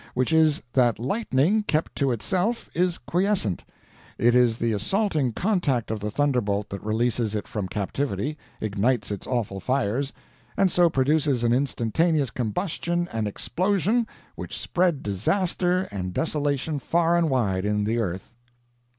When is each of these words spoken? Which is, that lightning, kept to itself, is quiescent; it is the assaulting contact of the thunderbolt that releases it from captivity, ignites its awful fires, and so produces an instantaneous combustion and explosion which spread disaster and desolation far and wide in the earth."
Which 0.15 0.33
is, 0.33 0.63
that 0.73 0.97
lightning, 0.97 1.61
kept 1.61 1.95
to 1.97 2.11
itself, 2.11 2.71
is 2.73 2.97
quiescent; 2.97 3.63
it 4.17 4.33
is 4.33 4.57
the 4.57 4.73
assaulting 4.73 5.31
contact 5.31 5.91
of 5.91 5.99
the 5.99 6.09
thunderbolt 6.09 6.69
that 6.71 6.83
releases 6.83 7.35
it 7.35 7.47
from 7.47 7.67
captivity, 7.67 8.35
ignites 8.61 9.11
its 9.11 9.27
awful 9.27 9.59
fires, 9.59 10.11
and 10.57 10.71
so 10.71 10.89
produces 10.89 11.43
an 11.43 11.53
instantaneous 11.53 12.31
combustion 12.31 13.09
and 13.13 13.27
explosion 13.27 14.07
which 14.33 14.57
spread 14.57 15.03
disaster 15.03 15.83
and 15.91 16.15
desolation 16.15 16.79
far 16.79 17.15
and 17.15 17.29
wide 17.29 17.63
in 17.63 17.83
the 17.83 17.99
earth." 17.99 18.33